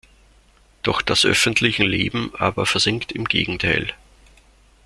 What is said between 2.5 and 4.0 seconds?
versinkt im Gegenteil.